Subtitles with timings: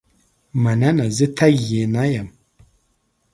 [0.63, 2.27] مننه زه تږې نه یم.